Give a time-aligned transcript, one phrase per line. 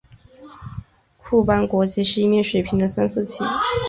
[1.19, 3.43] 库班国旗是一面水平的三色旗。